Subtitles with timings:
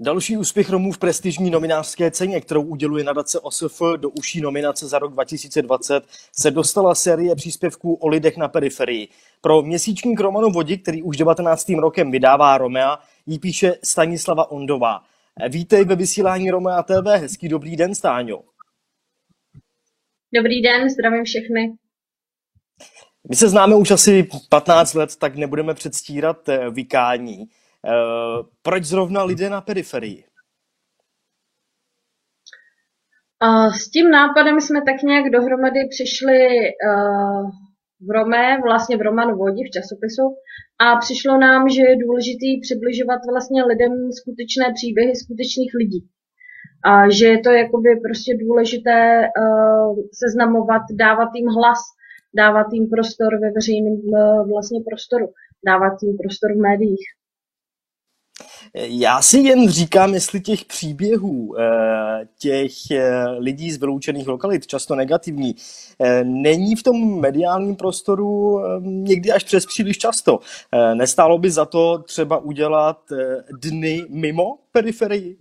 [0.00, 4.98] Další úspěch Romů v prestižní novinářské ceně, kterou uděluje nadace OSF do uší nominace za
[4.98, 9.08] rok 2020, se dostala série příspěvků o lidech na periferii.
[9.40, 11.68] Pro měsíčník Romanu Vodi, který už 19.
[11.68, 15.02] rokem vydává Romea, jí píše Stanislava Ondová.
[15.48, 17.06] Vítej ve vysílání Romea TV.
[17.06, 18.42] Hezký dobrý den, Stáňo.
[20.34, 21.76] Dobrý den, zdravím všechny.
[23.30, 27.48] My se známe už asi 15 let, tak nebudeme předstírat eh, vykání.
[27.86, 30.24] Eh, proč zrovna lidé na periferii?
[33.80, 37.42] S tím nápadem jsme tak nějak dohromady přišli eh,
[38.06, 40.22] v Rome, vlastně v Romanu Vodi, v časopisu,
[40.78, 46.00] a přišlo nám, že je důležité přibližovat vlastně lidem skutečné příběhy skutečných lidí.
[46.84, 51.80] A že je to jakoby prostě důležité uh, seznamovat, dávat jim hlas,
[52.36, 53.96] dávat jim prostor ve veřejném
[54.52, 55.26] vlastně prostoru,
[55.66, 57.06] dávat jim prostor v médiích.
[58.78, 64.94] Já si jen říkám, jestli těch příběhů, eh, těch eh, lidí z vyloučených lokalit, často
[64.94, 65.54] negativní,
[66.04, 70.38] eh, není v tom mediálním prostoru někdy až přes příliš často.
[70.94, 73.00] Nestálo by za to třeba udělat
[73.62, 75.36] dny mimo periferii?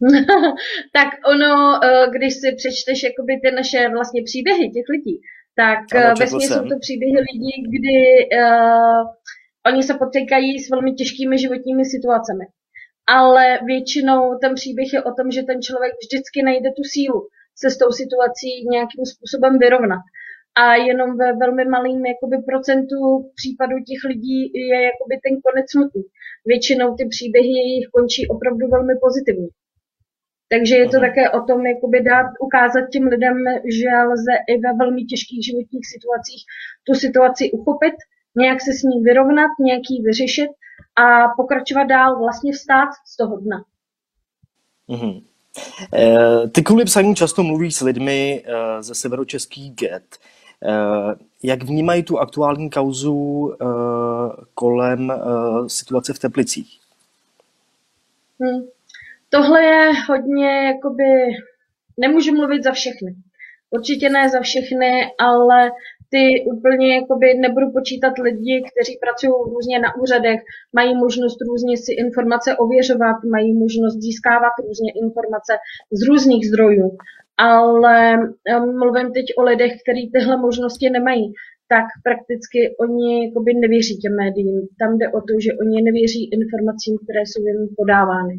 [0.92, 1.80] tak ono,
[2.16, 5.20] když si přečteš jakoby ty naše vlastně příběhy těch lidí,
[5.56, 5.78] tak
[6.18, 7.98] ve jsou to příběhy lidí, kdy
[8.42, 9.06] uh,
[9.66, 12.44] oni se potýkají s velmi těžkými životními situacemi.
[13.06, 17.28] Ale většinou ten příběh je o tom, že ten člověk vždycky najde tu sílu
[17.60, 20.04] se s tou situací nějakým způsobem vyrovnat.
[20.62, 22.98] A jenom ve velmi malým jakoby, procentu
[23.38, 24.40] případů těch lidí
[24.72, 26.02] je jakoby, ten konec smutný.
[26.46, 29.48] Většinou ty příběhy jejich končí opravdu velmi pozitivně.
[30.52, 31.06] Takže je to Aha.
[31.06, 33.36] také o tom, jakoby dát, ukázat těm lidem,
[33.78, 36.42] že lze i ve velmi těžkých životních situacích
[36.86, 37.96] tu situaci uchopit
[38.36, 40.50] nějak se s ní vyrovnat, nějak ji vyřešit
[40.96, 43.64] a pokračovat dál, vlastně vstát z toho dna.
[44.88, 45.22] Mm-hmm.
[46.52, 50.04] Ty kvůli psaní často mluvíš s lidmi eh, ze severočeských get.
[50.64, 53.52] Eh, jak vnímají tu aktuální kauzu
[54.54, 55.12] kolem
[55.66, 56.80] situace v Teplicích?
[58.40, 58.62] Hmm.
[59.28, 61.04] Tohle je hodně, jakoby,
[61.96, 63.14] nemůžu mluvit za všechny.
[63.70, 65.70] Určitě ne za všechny, ale
[66.12, 70.40] ty úplně jakoby nebudu počítat lidi, kteří pracují různě na úřadech,
[70.72, 75.52] mají možnost různě si informace ověřovat, mají možnost získávat různě informace
[75.98, 76.96] z různých zdrojů.
[77.38, 78.16] Ale
[78.80, 81.32] mluvím teď o lidech, kteří tyhle možnosti nemají
[81.72, 84.68] tak prakticky oni jakoby nevěří těm médiím.
[84.80, 88.34] Tam jde o to, že oni nevěří informacím, které jsou jim podávány.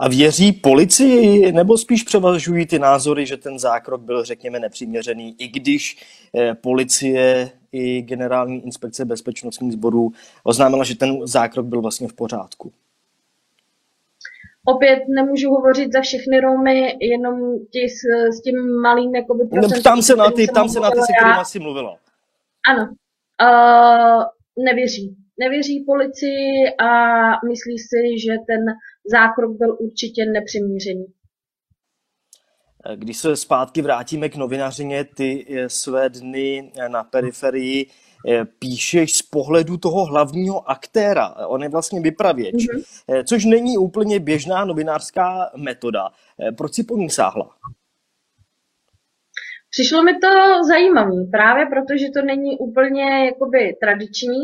[0.00, 5.48] A věří policii, nebo spíš převažují ty názory, že ten zákrok byl, řekněme, nepřiměřený, i
[5.48, 5.96] když
[6.36, 10.12] eh, policie i generální inspekce bezpečnostních sborů
[10.44, 12.72] oznámila, že ten zákrok byl vlastně v pořádku?
[14.64, 18.00] Opět nemůžu hovořit za všechny Romy, jenom ti s,
[18.36, 19.82] s tím malým jakoby procentem.
[19.82, 21.96] Tam se na ty, tam se na ty, se kterými asi mluvila.
[22.70, 22.88] Ano.
[23.42, 24.24] Uh,
[24.64, 26.90] nevěří nevěří policii a
[27.46, 28.62] myslí si, že ten
[29.10, 31.06] zákrok byl určitě nepřemířený.
[32.94, 37.86] Když se zpátky vrátíme k novinařině, ty eh, své dny eh, na periferii
[38.28, 41.34] eh, píšeš z pohledu toho hlavního aktéra.
[41.46, 43.24] On je vlastně vypravěč, mm-hmm.
[43.24, 46.08] což není úplně běžná novinářská metoda.
[46.56, 47.50] Proč si po ní sáhla?
[49.70, 50.28] Přišlo mi to
[50.68, 54.40] zajímavé, právě protože to není úplně jakoby tradiční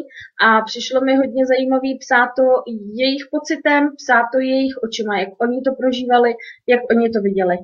[0.46, 2.46] a přišlo mi hodně zajímavé psát to
[3.02, 6.30] jejich pocitem, psát to jejich očima, jak oni to prožívali,
[6.72, 7.56] jak oni to viděli.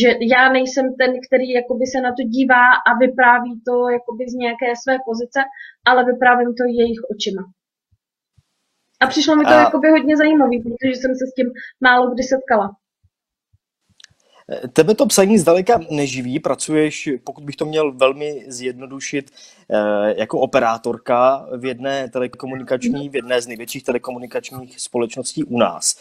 [0.00, 4.34] Že já nejsem ten, který jakoby se na to dívá a vypráví to jakoby z
[4.42, 5.40] nějaké své pozice,
[5.88, 7.42] ale vyprávím to jejich očima.
[9.02, 9.60] A přišlo mi to a...
[9.60, 11.48] jakoby hodně zajímavé, protože jsem se s tím
[11.80, 12.66] málo kdy setkala.
[14.72, 19.30] Tebe to psaní zdaleka neživí, pracuješ, pokud bych to měl velmi zjednodušit,
[19.70, 25.96] eh, jako operátorka v jedné telekomunikační, v jedné z největších telekomunikačních společností u nás.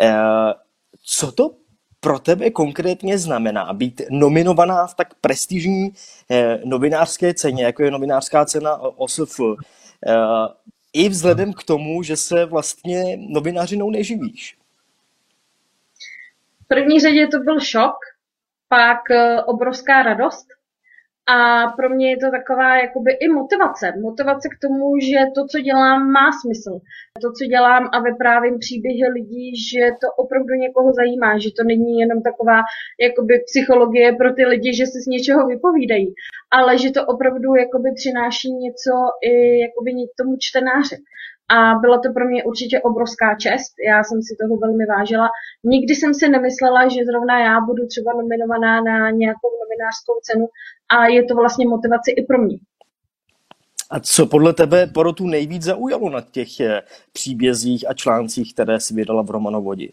[0.00, 0.14] Eh,
[1.04, 1.50] co to
[2.00, 5.92] pro tebe konkrétně znamená být nominovaná v tak prestižní
[6.30, 9.40] eh, novinářské ceně, jako je novinářská cena OSF,
[10.92, 14.56] i vzhledem k tomu, že se vlastně novinařinou neživíš?
[16.68, 17.94] První řadě to byl šok,
[18.68, 20.46] pak eh, obrovská radost
[21.28, 23.92] a pro mě je to taková jakoby i motivace.
[24.00, 26.72] Motivace k tomu, že to, co dělám, má smysl.
[27.22, 31.98] To, co dělám a vyprávím příběhy lidí, že to opravdu někoho zajímá, že to není
[31.98, 32.58] jenom taková
[33.06, 36.14] jakoby psychologie pro ty lidi, že se z něčeho vypovídají,
[36.50, 38.92] ale že to opravdu jakoby přináší něco
[39.30, 39.32] i
[39.66, 40.96] jakoby tomu čtenáři.
[41.48, 43.72] A byla to pro mě určitě obrovská čest.
[43.88, 45.28] Já jsem si toho velmi vážila.
[45.64, 50.46] Nikdy jsem si nemyslela, že zrovna já budu třeba nominovaná na nějakou novinářskou cenu
[50.88, 52.58] a je to vlastně motivace i pro mě.
[53.90, 56.82] A co podle tebe porotu nejvíc zaujalo na těch eh,
[57.12, 59.92] příbězích a článcích, které si vydala v Romanovodi?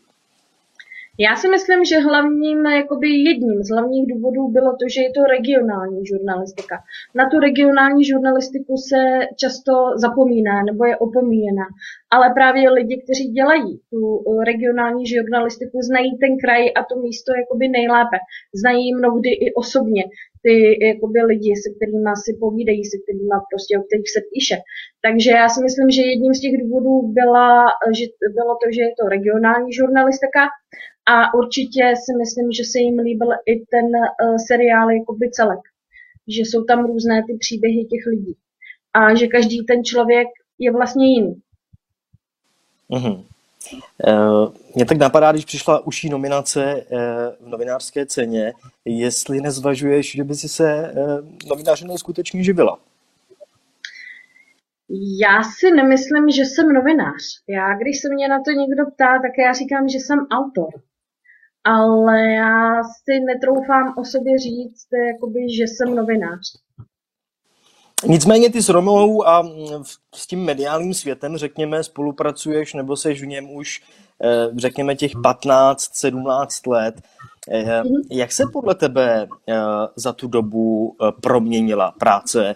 [1.20, 5.22] Já si myslím, že hlavním, jakoby jedním z hlavních důvodů bylo to, že je to
[5.24, 6.76] regionální žurnalistika.
[7.16, 9.00] Na tu regionální žurnalistiku se
[9.42, 11.66] často zapomíná nebo je opomíjena,
[12.12, 17.30] ale právě lidi, kteří dělají tu eh, regionální žurnalistiku, znají ten kraj a to místo
[17.42, 18.18] jakoby nejlépe.
[18.62, 20.04] Znají mnohdy i osobně
[20.44, 20.56] ty
[20.88, 24.58] jakoby lidi, se kterými si povídají, se kterými prostě, o kterých se píše.
[25.06, 27.50] Takže já si myslím, že jedním z těch důvodů byla,
[27.98, 28.06] že
[28.38, 30.42] bylo to, že je to regionální žurnalistika
[31.06, 35.60] a určitě si myslím, že se jim líbil i ten uh, seriál jakoby celek.
[36.28, 38.36] Že jsou tam různé ty příběhy těch lidí.
[38.94, 40.28] A že každý ten člověk
[40.60, 41.42] je vlastně jiný.
[42.90, 43.24] Mm-hmm.
[44.08, 48.54] Uh, mě tak napadá, když přišla uší nominace uh, v novinářské ceně,
[48.86, 52.80] jestli nezvažuješ, že by si se uh, novinářinou skutečně živila.
[55.22, 57.24] Já si nemyslím, že jsem novinář.
[57.48, 60.70] Já, když se mě na to někdo ptá, tak já říkám, že jsem autor
[61.64, 66.64] ale já si netroufám o sobě říct, jakoby, že jsem novinář.
[68.08, 69.44] Nicméně ty s Romou a
[70.16, 73.82] s tím mediálním světem, řekněme, spolupracuješ nebo seš v něm už,
[74.24, 77.02] eh, řekněme, těch 15-17 let.
[77.50, 77.94] Eh, mhm.
[78.12, 79.56] Jak se podle tebe eh,
[79.96, 82.56] za tu dobu proměnila práce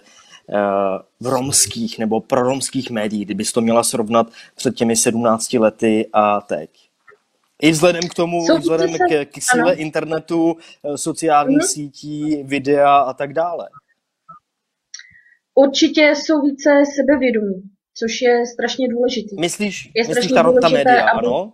[1.20, 4.26] v romských nebo proromských médiích, kdybys to měla srovnat
[4.56, 6.87] před těmi 17 lety a teď?
[7.62, 8.98] I vzhledem k tomu, Jsou vzhledem se...
[8.98, 9.80] k, k síle ano.
[9.80, 11.72] internetu, eh, sociálních mm-hmm.
[11.72, 13.68] sítí, videa a tak dále.
[15.54, 17.62] Určitě jsou více sebevědomí,
[17.94, 19.36] což je strašně důležité.
[19.40, 21.26] Myslíš, je myslíš ta, ta média, aby...
[21.26, 21.52] ano?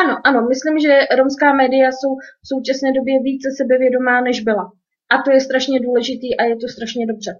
[0.00, 4.72] Ano, ano, myslím, že romská média jsou v současné době více sebevědomá, než byla.
[5.10, 7.30] A to je strašně důležitý a je to strašně dobře.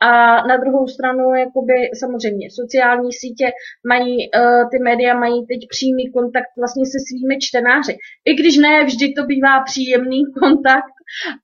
[0.00, 0.10] A
[0.46, 3.46] na druhou stranu, jakoby samozřejmě, sociální sítě
[3.88, 7.96] mají, uh, ty média mají teď přímý kontakt vlastně se svými čtenáři.
[8.24, 10.94] I když ne vždy to bývá příjemný kontakt,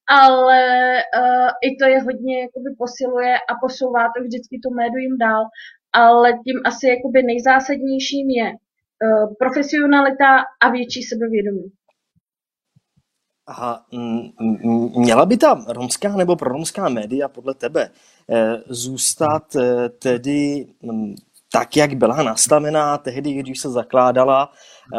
[0.09, 0.63] ale
[1.19, 5.45] uh, i to je hodně jakoby posiluje a posouvá to vždycky to médium dál.
[5.93, 10.31] Ale tím asi jakoby nejzásadnějším je uh, profesionalita
[10.63, 11.67] a větší sebevědomí.
[13.47, 13.85] Aha,
[14.97, 17.91] měla by ta romská nebo proromská média podle tebe
[18.31, 20.67] eh, zůstat eh, tedy
[21.53, 24.53] tak, jak byla nastavená tehdy, když se zakládala,
[24.95, 24.99] eh,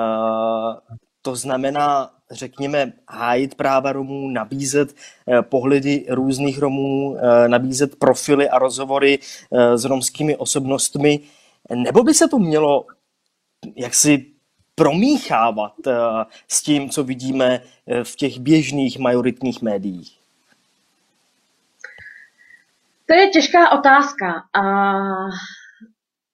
[1.21, 4.95] to znamená, řekněme, hájit práva Romů, nabízet
[5.41, 9.19] pohledy různých Romů, nabízet profily a rozhovory
[9.51, 11.19] s romskými osobnostmi,
[11.75, 12.85] nebo by se to mělo
[13.75, 14.34] jaksi
[14.75, 15.93] promíchávat eh,
[16.47, 20.19] s tím, co vidíme eh, v těch běžných majoritních médiích?
[23.05, 24.63] To je těžká otázka a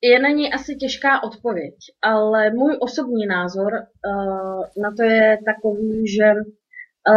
[0.01, 6.07] je na ní asi těžká odpověď, ale můj osobní názor uh, na to je takový,
[6.07, 6.33] že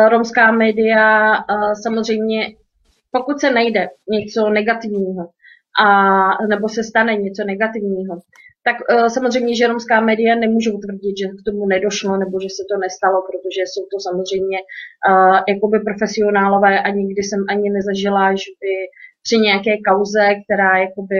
[0.09, 1.35] romská média
[1.83, 2.55] samozřejmě,
[3.11, 5.29] pokud se najde něco negativního,
[5.85, 8.21] a, nebo se stane něco negativního,
[8.67, 12.63] tak uh, samozřejmě, že romská média nemůžou tvrdit, že k tomu nedošlo nebo že se
[12.71, 18.51] to nestalo, protože jsou to samozřejmě uh, jakoby profesionálové a nikdy jsem ani nezažila, že
[18.61, 18.73] by
[19.25, 21.17] při nějaké kauze, která jakoby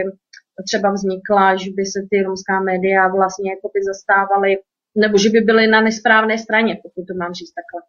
[0.67, 4.51] třeba vznikla, že by se ty romská média vlastně jakoby zastávaly,
[5.03, 7.81] nebo že by byly na nesprávné straně, pokud to mám říct takhle.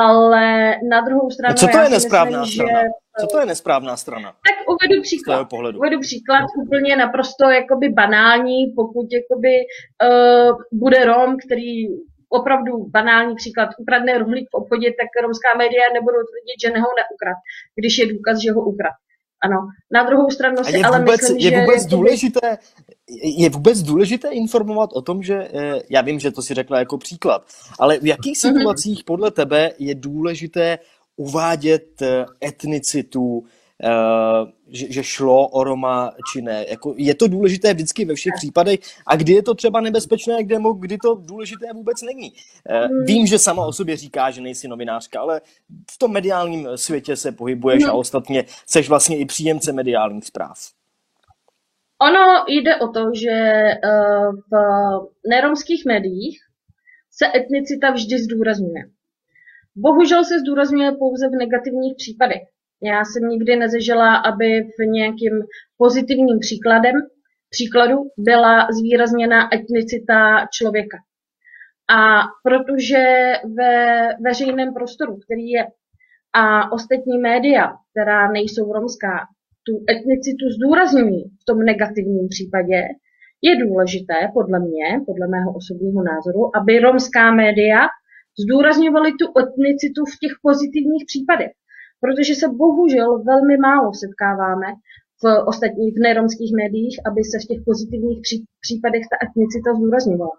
[0.00, 1.54] Ale na druhou stranu...
[1.54, 2.80] Co to je nesprávná myslím, strana?
[2.80, 2.88] Že
[3.20, 4.28] co to je nesprávná strana?
[4.32, 5.48] Tak uvedu příklad.
[5.76, 11.72] Uvedu příklad úplně naprosto jakoby banální, pokud jakoby uh, bude Rom, který
[12.28, 17.38] opravdu banální příklad, ukradne rohlík v obchodě, tak romská média nebudou tvrdit, že neho neukrad,
[17.78, 18.96] když je důkaz, že ho ukrad.
[19.44, 19.68] Ano.
[19.90, 21.60] Na druhou stranu si ale vůbec, myslím, je že...
[21.60, 22.58] Vůbec důležité,
[23.22, 26.98] je vůbec důležité informovat o tom, že, eh, já vím, že to si řekla jako
[26.98, 27.46] příklad,
[27.78, 28.54] ale v jakých mhm.
[28.54, 30.78] situacích podle tebe je důležité
[31.16, 33.44] uvádět eh, etnicitu,
[34.68, 36.64] že, že šlo o Roma či ne.
[36.68, 40.56] Jako, je to důležité vždycky ve všech případech a kdy je to třeba nebezpečné, kde,
[40.78, 42.32] kdy to důležité vůbec není.
[42.68, 43.04] Eh, hmm.
[43.04, 45.40] Vím, že sama o sobě říká, že nejsi novinářka, ale
[45.90, 47.98] v tom mediálním světě se pohybuješ a hmm.
[47.98, 50.58] ostatně seš vlastně i příjemce mediálních zpráv.
[52.02, 53.64] Ono jde o to, že
[54.50, 54.54] v
[55.28, 56.38] neromských médiích
[57.10, 58.82] se etnicita vždy zdůrazňuje.
[59.76, 62.42] Bohužel se zdůrazňuje pouze v negativních případech.
[62.84, 65.32] Já jsem nikdy nezažila, aby v nějakým
[65.78, 66.94] pozitivním příkladem
[67.50, 70.98] příkladu byla zvýrazněna etnicita člověka.
[71.90, 75.66] A protože ve veřejném prostoru, který je
[76.32, 79.14] a ostatní média, která nejsou romská,
[79.66, 82.80] tu etnicitu zdůrazňují v tom negativním případě,
[83.42, 87.78] je důležité, podle mě, podle mého osobního názoru, aby romská média
[88.42, 91.52] zdůrazňovaly tu etnicitu v těch pozitivních případech.
[92.04, 94.68] Protože se bohužel velmi málo setkáváme
[95.22, 98.20] v ostatních, v neromských médiích, aby se v těch pozitivních
[98.64, 100.36] případech ta etnicita zdůrazňovala.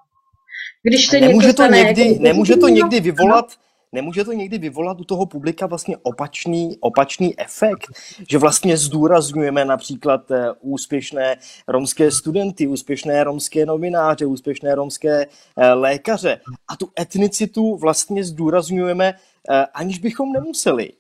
[0.84, 3.64] Když se nemůže to, někdy, nemůže to někdy vyvolat no?
[3.94, 7.88] nemůže to někdy vyvolat u toho publika vlastně opačný, opačný efekt,
[8.30, 15.26] že vlastně zdůrazňujeme například eh, úspěšné romské studenty, úspěšné romské novináře, úspěšné romské
[15.58, 20.92] eh, lékaře a tu etnicitu vlastně zdůrazňujeme, eh, aniž bychom nemuseli.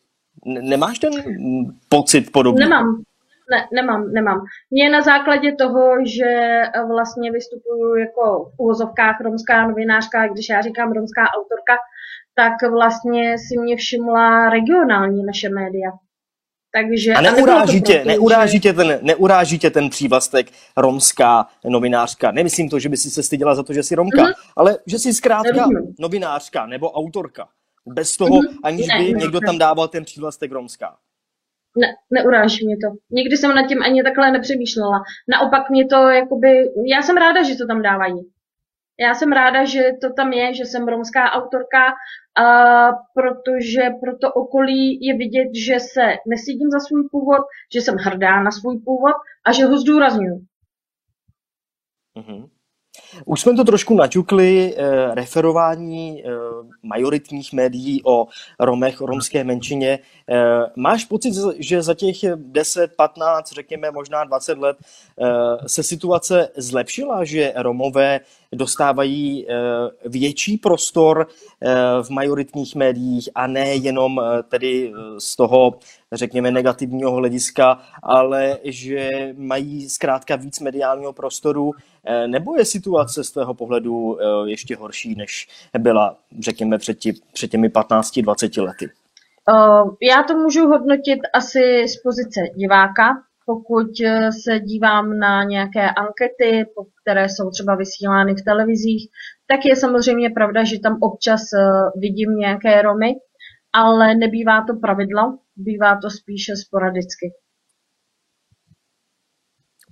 [0.45, 1.11] Nemáš ten
[1.89, 2.59] pocit podobný?
[2.59, 3.03] Nemám.
[3.51, 4.45] Ne, nemám, nemám.
[4.71, 10.91] Mě na základě toho, že vlastně vystupuju jako v úvozovkách romská novinářka, když já říkám
[10.91, 11.73] romská autorka,
[12.35, 15.91] tak vlastně si mě všimla regionální naše média.
[16.75, 18.73] Takže, a neuráží tě, proto, neuráží, že...
[18.73, 20.47] ten, neuráží tě ten přívlastek
[20.77, 22.31] romská novinářka.
[22.31, 24.33] Nemyslím to, že by si se styděla za to, že jsi Romka, mm-hmm.
[24.55, 25.95] ale že jsi zkrátka Nevím.
[25.99, 27.47] novinářka nebo autorka.
[27.85, 28.59] Bez toho, mm-hmm.
[28.63, 29.45] aniž by ne, někdo ne.
[29.45, 30.97] tam dával ten přívlastek romská.
[31.77, 32.97] Ne, neuráží mě to.
[33.11, 35.01] Nikdy jsem nad tím ani takhle nepřemýšlela.
[35.27, 36.47] Naopak mě to, jakoby,
[36.85, 38.31] já jsem ráda, že to tam dávají.
[38.99, 41.93] Já jsem ráda, že to tam je, že jsem romská autorka,
[42.35, 42.45] a
[43.13, 47.41] protože pro to okolí je vidět, že se nesidím za svůj původ,
[47.73, 50.45] že jsem hrdá na svůj původ a že ho zdůraznuju.
[52.17, 52.49] Mm-hmm.
[53.25, 56.29] Už jsme to trošku naťukli, eh, referování eh,
[56.83, 58.27] majoritních médií o
[58.59, 59.99] Romech, o romské menšině.
[60.29, 60.43] Eh,
[60.75, 64.77] máš pocit, že za těch 10, 15, řekněme možná 20 let
[65.21, 65.25] eh,
[65.67, 68.19] se situace zlepšila, že Romové
[68.55, 69.55] dostávají eh,
[70.05, 71.27] větší prostor
[71.61, 75.73] eh, v majoritních médiích a ne jenom eh, tedy z toho,
[76.13, 81.71] řekněme, negativního hlediska, ale že mají zkrátka víc mediálního prostoru,
[82.27, 85.47] nebo je situace z tvého pohledu ještě horší, než
[85.79, 88.89] byla, řekněme, před, tí, před těmi 15-20 lety?
[90.01, 93.03] Já to můžu hodnotit asi z pozice diváka,
[93.45, 96.65] pokud eh, se dívám na nějaké ankety,
[97.01, 99.09] které jsou třeba vysílány v televizích,
[99.47, 101.59] tak je samozřejmě pravda, že tam občas eh,
[101.99, 103.13] vidím nějaké Romy,
[103.73, 107.33] ale nebývá to pravidlo, bývá to spíše sporadicky.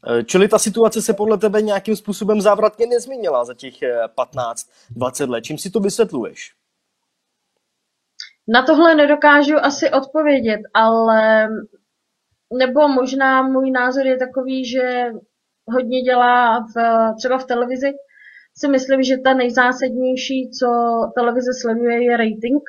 [0.07, 3.73] Eh, čili ta situace se podle tebe nějakým způsobem závratně nezměnila za těch
[4.15, 5.41] 15-20 let.
[5.41, 6.53] Čím si to vysvětluješ?
[8.47, 11.47] Na tohle nedokážu asi odpovědět, ale
[12.53, 15.05] nebo možná můj názor je takový, že
[15.67, 16.75] hodně dělá v,
[17.17, 17.91] třeba v televizi.
[18.57, 20.67] Si myslím, že ta nejzásadnější, co
[21.15, 22.63] televize sleduje, je rating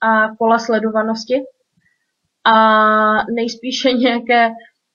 [0.00, 1.34] a kola sledovanosti.
[2.46, 2.54] A
[3.32, 4.50] nejspíše nějaké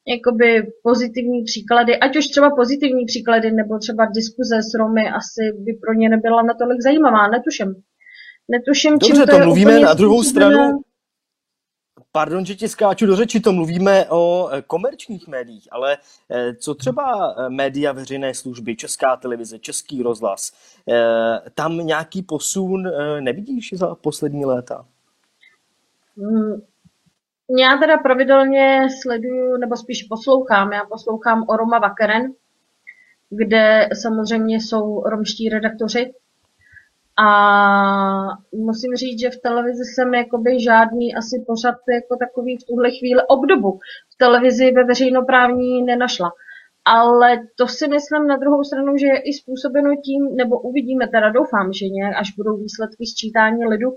[0.07, 5.73] jakoby pozitivní příklady, ať už třeba pozitivní příklady, nebo třeba diskuze s Romy, asi by
[5.73, 7.75] pro ně nebyla natolik zajímavá, netuším.
[8.47, 10.81] Netuším, Dobře, čím to, to mluvíme na druhou stranu.
[12.11, 15.97] Pardon, že ti skáču do řeči, to mluvíme o eh, komerčních médiích, ale
[16.29, 20.51] eh, co třeba eh, média veřejné služby, česká televize, český rozhlas,
[21.53, 22.83] tam nějaký posun
[23.19, 24.85] nevidíš za poslední léta?
[26.17, 26.61] Hmm.
[27.59, 32.31] Já teda pravidelně sleduju, nebo spíš poslouchám, já poslouchám o Roma Vakeren,
[33.29, 36.13] kde samozřejmě jsou romští redaktoři,
[37.17, 37.27] a
[38.51, 43.21] musím říct, že v televizi jsem jakoby žádný asi pořad jako takový v tuhle chvíli
[43.27, 43.79] obdobu
[44.13, 46.31] v televizi ve veřejnoprávní nenašla.
[46.85, 51.29] Ale to si myslím na druhou stranu, že je i způsobeno tím, nebo uvidíme, teda
[51.29, 53.89] doufám, že nějak, až budou výsledky sčítání lidu,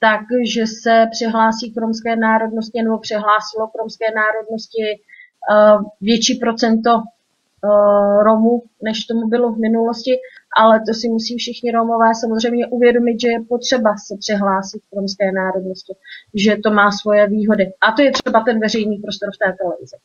[0.00, 8.22] takže se přihlásí k romské národnosti nebo přihlásilo k romské národnosti uh, větší procento uh,
[8.22, 10.12] Romů, než tomu bylo v minulosti,
[10.56, 15.32] ale to si musí všichni Romové samozřejmě uvědomit, že je potřeba se přihlásit k romské
[15.32, 15.92] národnosti,
[16.34, 17.64] že to má svoje výhody.
[17.80, 19.96] A to je třeba ten veřejný prostor v té televizi.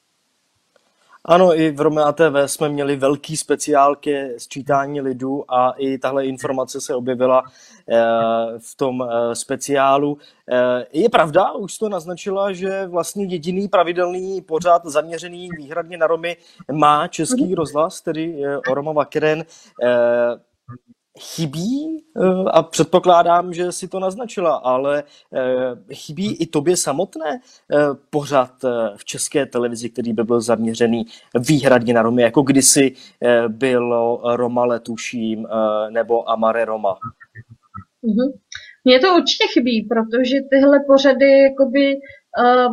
[1.27, 6.25] Ano, i v Rome TV jsme měli velký speciál ke sčítání lidu a i tahle
[6.25, 7.43] informace se objevila
[7.89, 7.95] eh,
[8.57, 10.17] v tom eh, speciálu.
[10.51, 16.37] Eh, je pravda, už to naznačila, že vlastně jediný pravidelný pořád zaměřený výhradně na Romy
[16.71, 19.45] má český rozhlas, tedy Oroma Vakeren.
[21.19, 25.03] Chybí, eh, a předpokládám, že si to naznačila, ale
[25.33, 27.77] eh, chybí i tobě samotné eh,
[28.09, 28.51] pořad
[28.95, 31.05] v české televizi, který by byl zaměřený
[31.39, 32.93] výhradně na Romy, jako kdysi
[33.47, 35.47] bylo Roma Letuším
[35.89, 36.93] nebo Amare Roma.
[38.03, 38.31] Mm-hmm.
[38.85, 41.99] Mně to určitě chybí, protože tyhle pořady jakoby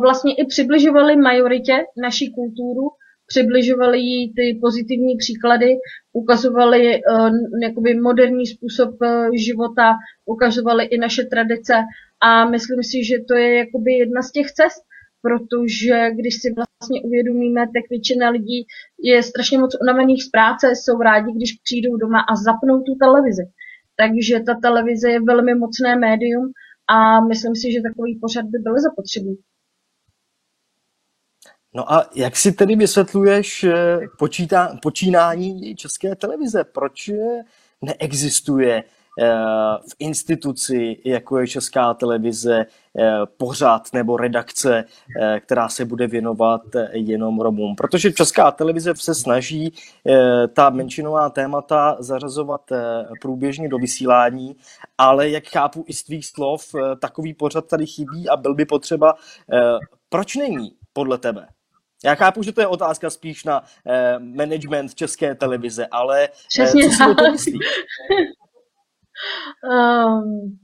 [0.01, 2.89] vlastně i přibližovaly majoritě naší kulturu,
[3.33, 5.69] přibližovali jí ty pozitivní příklady,
[6.13, 7.29] ukazovali uh,
[7.63, 9.87] jakoby moderní způsob uh, života,
[10.25, 11.73] ukazovali i naše tradice
[12.21, 14.81] a myslím si, že to je jakoby jedna z těch cest,
[15.21, 18.59] protože když si vlastně uvědomíme, tak většina lidí
[19.03, 23.45] je strašně moc unavených z práce, jsou rádi, když přijdou doma a zapnou tu televizi.
[23.95, 26.45] Takže ta televize je velmi mocné médium
[26.95, 29.37] a myslím si, že takový pořad by byl zapotřebí.
[31.75, 36.63] No a jak si tedy vysvětluješ eh, počítá, počínání české televize?
[36.63, 37.43] Proč eh,
[37.81, 39.33] neexistuje eh,
[39.89, 42.65] v instituci, jako je Česká televize,
[43.37, 44.85] pořád nebo redakce,
[45.39, 46.61] která se bude věnovat
[46.91, 47.75] jenom Romům.
[47.75, 49.73] Protože Česká televize se snaží
[50.53, 52.61] ta menšinová témata zařazovat
[53.21, 54.55] průběžně do vysílání,
[54.97, 59.15] ale jak chápu i z tvých slov, takový pořad tady chybí a byl by potřeba.
[60.09, 61.47] Proč není podle tebe?
[62.03, 66.65] Já chápu, že to je otázka spíš na eh, management české televize, ale eh, co
[66.65, 67.55] si o to myslíš?
[69.63, 70.57] um,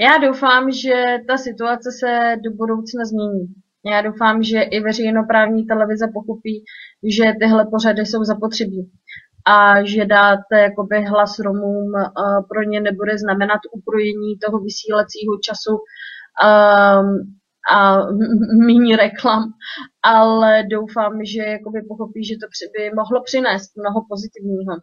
[0.00, 3.46] já doufám, že ta situace se do budoucna změní.
[3.84, 6.64] Já doufám, že i veřejnoprávní televize pochopí,
[7.16, 8.90] že tyhle pořady jsou zapotřebí
[9.46, 15.72] a že dát jakoby hlas Romům uh, pro ně nebude znamenat ukrojení toho vysílacího času
[15.72, 17.39] um,
[17.72, 17.96] a
[18.66, 19.42] méně reklam,
[20.02, 24.74] ale doufám, že jakoby pochopí, že to by mohlo přinést mnoho pozitivního.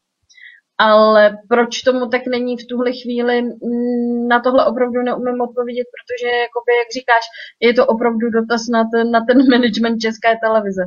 [0.80, 6.28] Ale proč tomu tak není v tuhle chvíli, mm, na tohle opravdu neumím odpovědět, protože,
[6.28, 7.24] jakoby, jak říkáš,
[7.62, 10.84] je to opravdu dotaz na ten, na ten management české televize.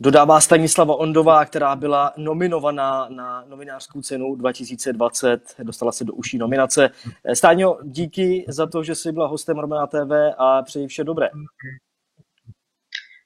[0.00, 6.90] Dodává Stanislava Ondová, která byla nominovaná na novinářskou cenu 2020, dostala se do uší nominace.
[7.34, 11.28] Stáňo, díky za to, že jsi byla hostem Romana TV a přeji vše dobré.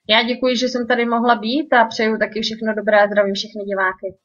[0.09, 3.65] Já děkuji, že jsem tady mohla být a přeju taky všechno dobré a zdravím všechny
[3.65, 4.17] diváky.